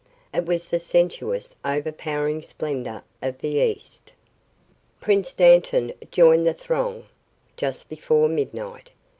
It 0.33 0.47
was 0.47 0.67
the 0.69 0.79
sensuous, 0.79 1.55
overpowering 1.63 2.41
splendor 2.41 3.03
of 3.21 3.37
the 3.37 3.59
east. 3.59 4.13
Prince 4.99 5.31
Dantan 5.31 5.93
joined 6.09 6.47
the 6.47 6.55
throng 6.55 7.05
just 7.55 7.87
before 7.87 8.27
midnight. 8.27 8.89